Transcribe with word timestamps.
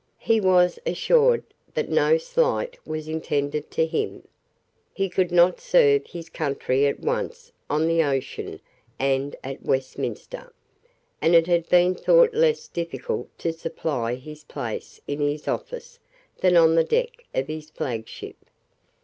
He 0.17 0.41
was 0.41 0.79
assured 0.83 1.43
that 1.75 1.87
no 1.89 2.17
slight 2.17 2.79
was 2.87 3.07
intended 3.07 3.69
to 3.69 3.85
him. 3.85 4.27
He 4.91 5.09
could 5.09 5.31
not 5.31 5.59
serve 5.59 6.07
his 6.07 6.27
country 6.27 6.87
at 6.87 6.99
once 7.01 7.51
on 7.69 7.87
the 7.87 8.01
ocean 8.03 8.61
and 8.97 9.35
at 9.43 9.61
Westminster; 9.61 10.51
and 11.21 11.35
it 11.35 11.45
had 11.45 11.69
been 11.69 11.93
thought 11.93 12.33
less 12.33 12.67
difficult 12.67 13.27
to 13.37 13.53
supply 13.53 14.15
his 14.15 14.43
place 14.43 14.99
in 15.07 15.19
his 15.19 15.47
office 15.47 15.99
than 16.39 16.57
on 16.57 16.73
the 16.73 16.83
deck 16.83 17.23
of 17.35 17.47
his 17.47 17.69
flagship. 17.69 18.37